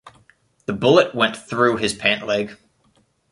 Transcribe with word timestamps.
The 0.65 0.73
bullet 0.73 1.13
went 1.13 1.37
through 1.37 1.77
his 1.77 1.93
pant 1.93 2.25
leg. 2.25 2.57